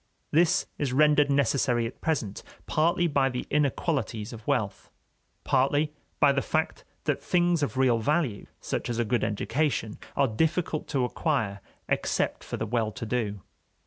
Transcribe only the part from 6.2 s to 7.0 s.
the fact